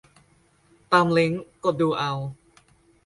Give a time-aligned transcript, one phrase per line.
[0.91, 2.11] ตามลิงก์ กดดูเอา